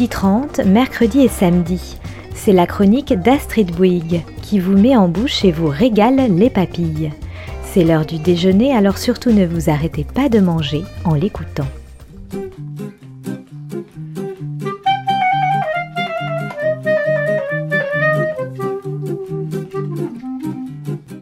[0.00, 1.98] midi 30, mercredi et samedi.
[2.34, 7.12] C'est la chronique d'Astrid Bouygues qui vous met en bouche et vous régale les papilles.
[7.64, 11.66] C'est l'heure du déjeuner, alors surtout ne vous arrêtez pas de manger en l'écoutant.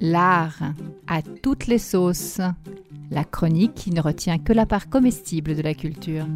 [0.01, 0.61] L'art
[1.09, 2.41] à toutes les sauces.
[3.11, 6.27] La chronique qui ne retient que la part comestible de la culture.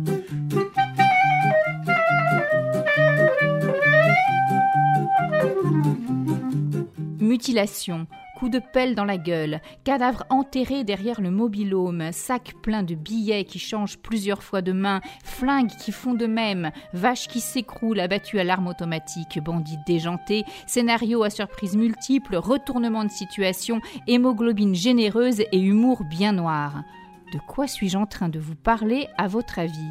[7.42, 8.06] Mutilation,
[8.36, 13.42] coup de pelle dans la gueule, cadavre enterré derrière le mobilhome, sac plein de billets
[13.42, 18.38] qui changent plusieurs fois de main, flingues qui font de même, vaches qui s'écroulent abattues
[18.38, 25.58] à l'arme automatique, bandits déjantés, scénario à surprises multiples, retournement de situation, hémoglobine généreuse et
[25.58, 26.84] humour bien noir.
[27.32, 29.90] De quoi suis-je en train de vous parler, à votre avis?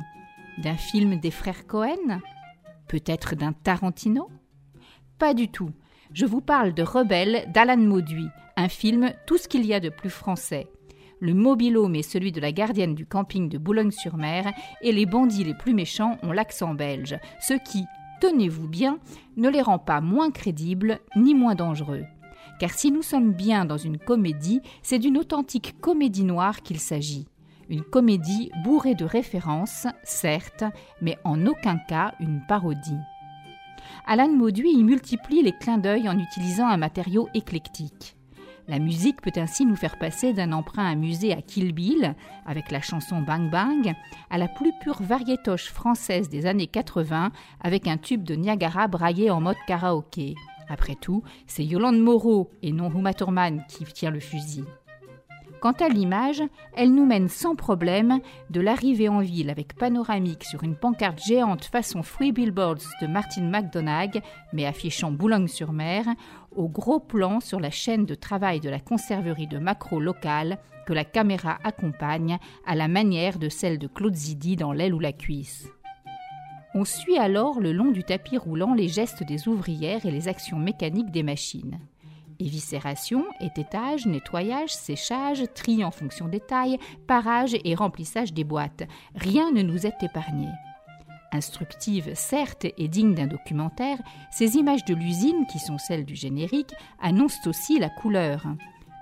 [0.59, 2.21] D'un film des frères Cohen?
[2.87, 4.29] Peut-être d'un Tarantino?
[5.19, 5.71] Pas du tout.
[6.13, 9.87] Je vous parle de Rebelle d'Alan Mauduit, un film tout ce qu'il y a de
[9.87, 10.67] plus français.
[11.21, 15.53] Le mobilhome est celui de la gardienne du camping de Boulogne-sur-Mer et les bandits les
[15.53, 17.85] plus méchants ont l'accent belge, ce qui,
[18.19, 18.99] tenez-vous bien,
[19.37, 22.03] ne les rend pas moins crédibles ni moins dangereux.
[22.59, 27.25] Car si nous sommes bien dans une comédie, c'est d'une authentique comédie noire qu'il s'agit.
[27.69, 30.65] Une comédie bourrée de références, certes,
[31.01, 32.99] mais en aucun cas une parodie.
[34.05, 38.15] Alan Mauduit y multiplie les clins d'œil en utilisant un matériau éclectique.
[38.67, 42.15] La musique peut ainsi nous faire passer d'un emprunt amusé à Kill Bill,
[42.45, 43.93] avec la chanson Bang Bang,
[44.29, 49.29] à la plus pure variétoche française des années 80, avec un tube de Niagara braillé
[49.29, 50.35] en mode karaoké.
[50.69, 54.63] Après tout, c'est Yolande Moreau et non Uma Thurman qui tient le fusil.
[55.61, 56.41] Quant à l'image,
[56.75, 61.65] elle nous mène sans problème de l'arrivée en ville avec panoramique sur une pancarte géante
[61.65, 66.05] façon Free Billboards de Martin McDonagh, mais affichant Boulogne-sur-Mer,
[66.55, 70.93] au gros plan sur la chaîne de travail de la conserverie de macro locale que
[70.93, 75.13] la caméra accompagne à la manière de celle de Claude Zidi dans L'aile ou la
[75.13, 75.67] cuisse.
[76.73, 80.57] On suit alors le long du tapis roulant les gestes des ouvrières et les actions
[80.57, 81.79] mécaniques des machines.
[82.41, 88.81] Éviscération, ététage, nettoyage, séchage, tri en fonction des tailles, parage et remplissage des boîtes.
[89.13, 90.47] Rien ne nous est épargné.
[91.31, 93.99] Instructives, certes, et dignes d'un documentaire,
[94.31, 98.47] ces images de l'usine, qui sont celles du générique, annoncent aussi la couleur.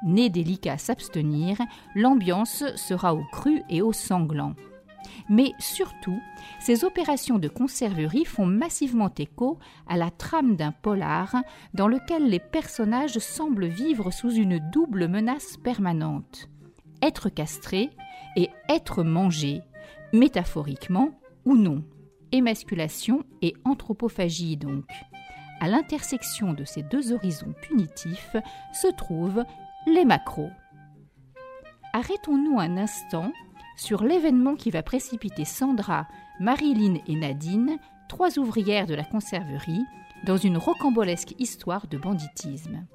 [0.03, 1.57] Né délicat à s'abstenir,
[1.95, 4.53] l'ambiance sera au cru et au sanglant.
[5.29, 6.19] Mais surtout,
[6.59, 11.35] ces opérations de conserverie font massivement écho à la trame d'un polar
[11.75, 16.49] dans lequel les personnages semblent vivre sous une double menace permanente.
[17.03, 17.91] Être castré
[18.35, 19.61] et être mangé,
[20.13, 21.11] métaphoriquement
[21.45, 21.83] ou non.
[22.31, 24.85] Émasculation et anthropophagie donc.
[25.61, 28.35] À l'intersection de ces deux horizons punitifs
[28.73, 29.43] se trouvent
[29.87, 30.49] les macros.
[31.93, 33.31] Arrêtons-nous un instant
[33.79, 36.07] sur l'événement qui va précipiter Sandra,
[36.39, 37.79] Marilyn et Nadine,
[38.09, 39.85] trois ouvrières de la conserverie,
[40.25, 42.85] dans une rocambolesque histoire de banditisme.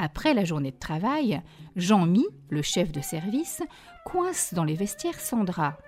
[0.00, 1.40] Après la journée de travail,
[1.76, 3.62] Jean-Mi, le chef de service,
[4.04, 5.78] coince dans les vestiaires Sandra,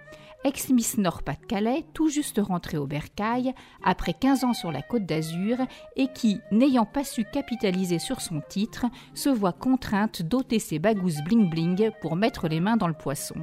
[0.44, 5.59] ex-Miss Nord-Pas-de-Calais, tout juste rentrée au Bercail, après 15 ans sur la côte d'Azur,
[5.97, 11.23] et qui, n'ayant pas su capitaliser sur son titre, se voit contrainte d'ôter ses bagousses
[11.23, 13.34] bling-bling pour mettre les mains dans le poisson.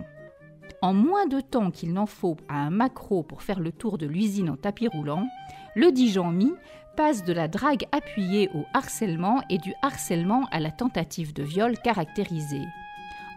[0.84, 4.06] En moins de temps qu'il n'en faut à un macro pour faire le tour de
[4.06, 5.30] l'usine en tapis roulant,
[5.78, 6.52] le Dijon-Mi
[6.98, 11.78] passe de la drague appuyée au harcèlement et du harcèlement à la tentative de viol
[11.80, 12.66] caractérisée.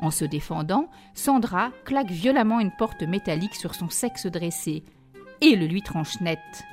[0.01, 4.83] En se défendant, Sandra claque violemment une porte métallique sur son sexe dressé
[5.41, 6.65] et le lui tranche net.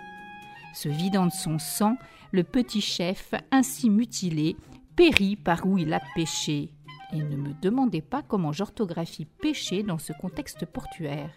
[0.74, 1.98] Se vidant de son sang,
[2.32, 4.58] le petit chef, ainsi mutilé,
[4.96, 6.72] périt par où il a péché
[7.14, 11.32] et ne me demandez pas comment j'orthographie péché dans ce contexte portuaire.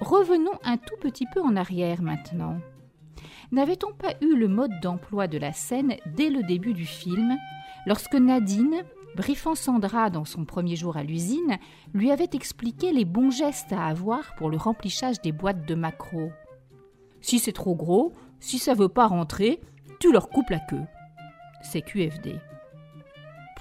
[0.00, 2.58] Revenons un tout petit peu en arrière maintenant.
[3.52, 7.36] N'avait-on pas eu le mode d'emploi de la scène dès le début du film,
[7.86, 8.84] lorsque Nadine,
[9.16, 11.58] briefant Sandra dans son premier jour à l'usine,
[11.94, 16.30] lui avait expliqué les bons gestes à avoir pour le remplissage des boîtes de maquereau
[17.20, 19.60] Si c'est trop gros, si ça veut pas rentrer,
[20.00, 20.84] tu leur coupes la queue.
[21.62, 22.36] C'est QFD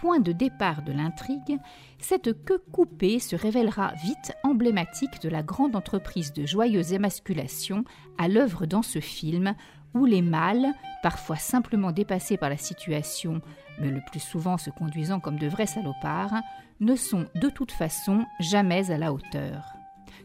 [0.06, 1.58] point de départ de l'intrigue,
[1.98, 7.84] cette queue coupée se révélera vite emblématique de la grande entreprise de joyeuse émasculation
[8.20, 9.56] à l'œuvre dans ce film,
[9.96, 10.68] où les mâles,
[11.02, 13.42] parfois simplement dépassés par la situation,
[13.82, 16.40] mais le plus souvent se conduisant comme de vrais salopards,
[16.82, 19.74] ne sont de toute façon jamais à la hauteur.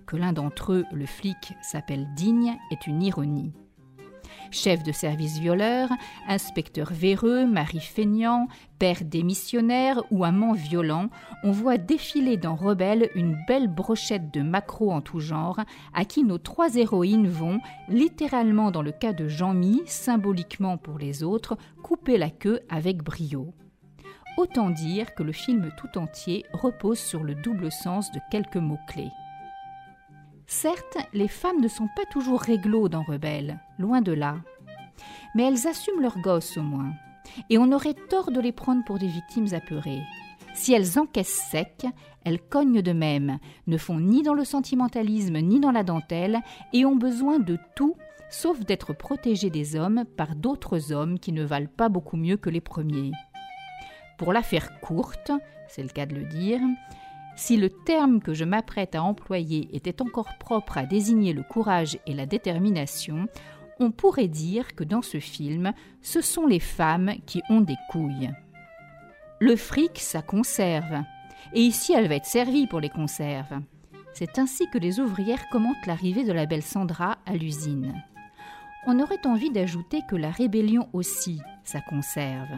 [0.06, 3.54] Que l'un d'entre eux, le flic, s'appelle Digne est une ironie.
[4.50, 5.88] Chef de service violeur,
[6.26, 8.48] inspecteur véreux, mari feignant,
[8.80, 11.08] père démissionnaire ou amant violent,
[11.44, 15.60] on voit défiler dans Rebelle une belle brochette de macros en tout genre,
[15.94, 21.22] à qui nos trois héroïnes vont, littéralement dans le cas de Jean-Mi, symboliquement pour les
[21.22, 23.54] autres, couper la queue avec brio.
[24.36, 29.10] Autant dire que le film tout entier repose sur le double sens de quelques mots-clés.
[30.52, 34.34] Certes, les femmes ne sont pas toujours réglo dans Rebelle, loin de là.
[35.36, 36.92] Mais elles assument leurs gosses au moins,
[37.50, 40.02] et on aurait tort de les prendre pour des victimes apeurées.
[40.52, 41.86] Si elles encaissent sec,
[42.24, 43.38] elles cognent de même,
[43.68, 46.40] ne font ni dans le sentimentalisme ni dans la dentelle,
[46.72, 47.94] et ont besoin de tout,
[48.28, 52.50] sauf d'être protégées des hommes par d'autres hommes qui ne valent pas beaucoup mieux que
[52.50, 53.12] les premiers.
[54.18, 55.30] Pour la faire courte,
[55.68, 56.60] c'est le cas de le dire,
[57.36, 61.98] si le terme que je m'apprête à employer était encore propre à désigner le courage
[62.06, 63.26] et la détermination,
[63.78, 65.72] on pourrait dire que dans ce film,
[66.02, 68.30] ce sont les femmes qui ont des couilles.
[69.40, 71.02] Le fric, ça conserve.
[71.54, 73.60] Et ici, elle va être servie pour les conserves.
[74.12, 77.94] C'est ainsi que les ouvrières commentent l'arrivée de la belle Sandra à l'usine.
[78.86, 82.50] On aurait envie d'ajouter que la rébellion aussi, ça conserve.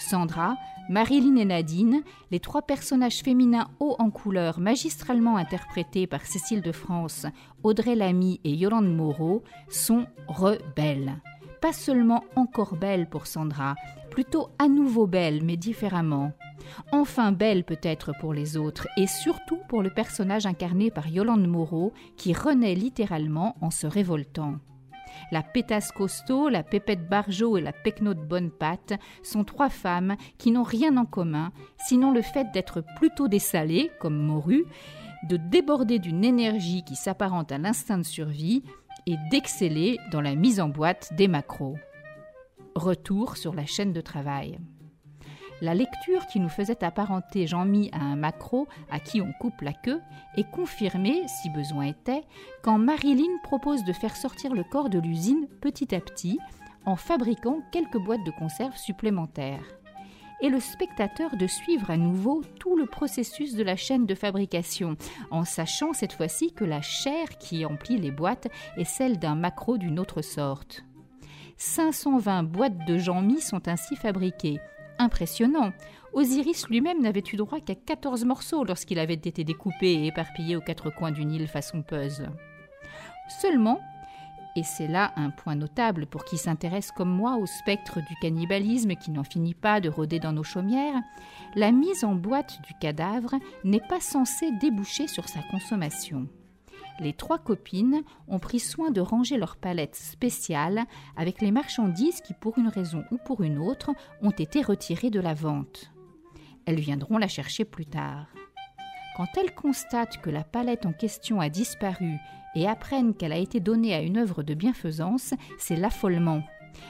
[0.00, 0.56] Sandra,
[0.88, 2.02] Marilyn et Nadine,
[2.32, 7.26] les trois personnages féminins hauts en couleur magistralement interprétés par Cécile de France,
[7.62, 11.20] Audrey Lamy et Yolande Moreau, sont rebelles.
[11.60, 13.76] Pas seulement encore belles pour Sandra,
[14.10, 16.32] plutôt à nouveau belles mais différemment.
[16.90, 21.92] Enfin belle peut-être pour les autres, et surtout pour le personnage incarné par Yolande Moreau,
[22.16, 24.56] qui renaît littéralement en se révoltant.
[25.32, 30.16] La pétasse costaud, la pépette barjot et la pecno de bonne patte sont trois femmes
[30.38, 34.64] qui n'ont rien en commun, sinon le fait d'être plutôt dessalées, comme morue,
[35.28, 38.62] de déborder d'une énergie qui s'apparente à l'instinct de survie
[39.06, 41.76] et d'exceller dans la mise en boîte des macros.
[42.74, 44.58] Retour sur la chaîne de travail.
[45.62, 49.74] La lecture qui nous faisait apparenter Jean-Mi à un macro à qui on coupe la
[49.74, 50.00] queue
[50.36, 52.22] est confirmée, si besoin était,
[52.62, 56.38] quand Marilyn propose de faire sortir le corps de l'usine petit à petit
[56.86, 59.64] en fabriquant quelques boîtes de conserve supplémentaires.
[60.40, 64.96] Et le spectateur de suivre à nouveau tout le processus de la chaîne de fabrication,
[65.30, 68.48] en sachant cette fois-ci que la chair qui emplit les boîtes
[68.78, 70.84] est celle d'un macro d'une autre sorte.
[71.58, 74.60] 520 boîtes de Jean-Mi sont ainsi fabriquées,
[75.00, 75.72] impressionnant.
[76.12, 80.60] Osiris lui-même n'avait eu droit qu'à 14 morceaux lorsqu'il avait été découpé et éparpillé aux
[80.60, 82.30] quatre coins du Nil façon puzzle.
[83.40, 83.80] Seulement,
[84.56, 88.96] et c'est là un point notable pour qui s'intéresse comme moi au spectre du cannibalisme
[88.96, 91.00] qui n'en finit pas de rôder dans nos chaumières,
[91.54, 96.26] la mise en boîte du cadavre n'est pas censée déboucher sur sa consommation
[97.00, 100.84] les trois copines ont pris soin de ranger leur palette spéciale
[101.16, 103.90] avec les marchandises qui, pour une raison ou pour une autre,
[104.22, 105.92] ont été retirées de la vente.
[106.66, 108.26] Elles viendront la chercher plus tard.
[109.16, 112.16] Quand elles constatent que la palette en question a disparu
[112.54, 116.42] et apprennent qu'elle a été donnée à une œuvre de bienfaisance, c'est l'affolement.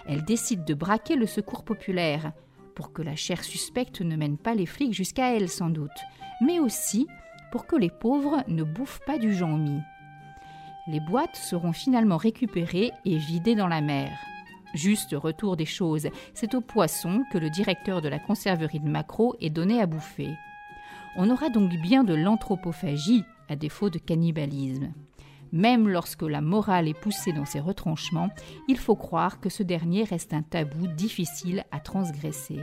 [0.07, 2.33] Elles décident de braquer le secours populaire,
[2.75, 5.91] pour que la chair suspecte ne mène pas les flics jusqu'à elle sans doute,
[6.41, 7.07] mais aussi
[7.51, 9.81] pour que les pauvres ne bouffent pas du mis
[10.91, 14.11] les boîtes seront finalement récupérées et vidées dans la mer.
[14.75, 19.37] Juste retour des choses, c'est aux poissons que le directeur de la conserverie de Macro
[19.41, 20.35] est donné à bouffer.
[21.17, 24.93] On aura donc bien de l'anthropophagie, à défaut de cannibalisme.
[25.53, 28.31] Même lorsque la morale est poussée dans ses retranchements,
[28.69, 32.61] il faut croire que ce dernier reste un tabou difficile à transgresser.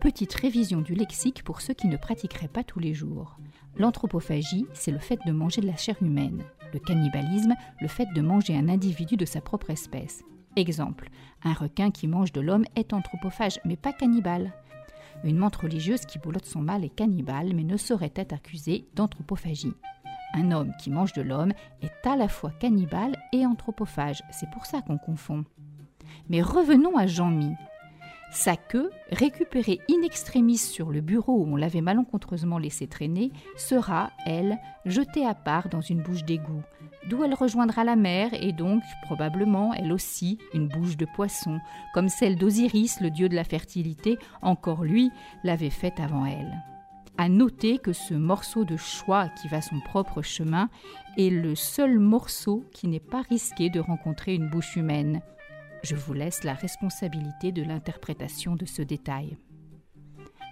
[0.00, 3.38] Petite révision du lexique pour ceux qui ne pratiqueraient pas tous les jours.
[3.76, 6.44] L'anthropophagie, c'est le fait de manger de la chair humaine.
[6.72, 10.22] Le cannibalisme, le fait de manger un individu de sa propre espèce.
[10.56, 11.08] Exemple,
[11.44, 14.52] un requin qui mange de l'homme est anthropophage, mais pas cannibale.
[15.24, 19.74] Une menthe religieuse qui boulotte son mâle est cannibale, mais ne saurait être accusée d'anthropophagie.
[20.34, 24.66] Un homme qui mange de l'homme est à la fois cannibale et anthropophage, c'est pour
[24.66, 25.44] ça qu'on confond.
[26.28, 27.54] Mais revenons à Jean-Mi.
[28.32, 34.10] Sa queue, récupérée in extremis sur le bureau où on l'avait malencontreusement laissé traîner, sera,
[34.24, 36.62] elle, jetée à part dans une bouche d'égout,
[37.08, 41.58] d'où elle rejoindra la mer et donc, probablement, elle aussi, une bouche de poisson,
[41.92, 45.10] comme celle d'Osiris, le dieu de la fertilité, encore lui,
[45.42, 46.62] l'avait faite avant elle.
[47.18, 50.70] À noter que ce morceau de choix qui va son propre chemin
[51.18, 55.20] est le seul morceau qui n'est pas risqué de rencontrer une bouche humaine,
[55.82, 59.36] je vous laisse la responsabilité de l'interprétation de ce détail.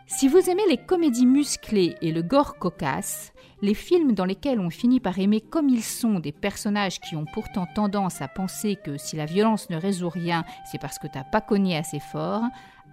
[0.06, 4.70] Si vous aimez les comédies musclées et le gore cocasse, les films dans lesquels on
[4.70, 8.96] finit par aimer comme ils sont des personnages qui ont pourtant tendance à penser que
[8.96, 12.42] si la violence ne résout rien, c'est parce que t'as pas cogné assez fort,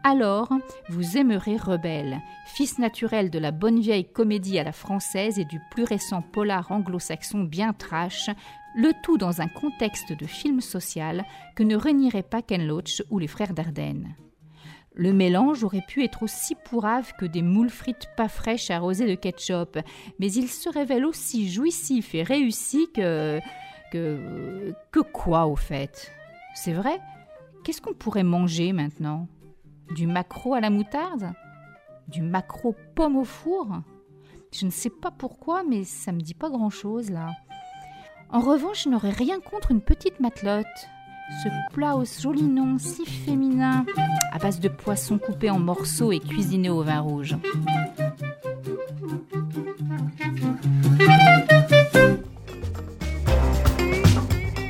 [0.04, 0.50] alors
[0.90, 5.60] vous aimerez Rebelle, fils naturel de la bonne vieille comédie à la française et du
[5.72, 8.30] plus récent polar anglo-saxon bien trash,
[8.76, 13.20] le tout dans un contexte de film social que ne renierait pas Ken Loach ou
[13.20, 14.16] les frères Dardenne.
[14.94, 19.16] Le mélange aurait pu être aussi pourrave que des moules frites pas fraîches arrosées de
[19.16, 19.78] ketchup,
[20.20, 23.40] mais il se révèle aussi jouissif et réussi que.
[23.92, 24.74] que.
[24.92, 26.14] que quoi au fait?
[26.54, 27.00] C'est vrai?
[27.64, 29.28] Qu'est-ce qu'on pourrait manger maintenant?
[29.96, 31.34] Du maquereau à la moutarde?
[32.08, 33.68] Du maquereau pomme au four?
[34.54, 37.32] Je ne sais pas pourquoi, mais ça me dit pas grand-chose là.
[38.32, 40.66] En revanche, je n'aurais rien contre une petite matelote.
[41.44, 43.86] Ce plat au joli nom si féminin,
[44.32, 47.36] à base de poisson coupé en morceaux et cuisiné au vin rouge.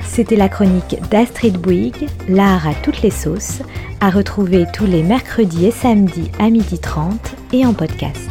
[0.04, 3.60] C'était la chronique d'Astrid Bouygues, l'art à toutes les sauces,
[4.00, 7.12] à retrouver tous les mercredis et samedis à 12h30
[7.52, 8.30] et en podcast.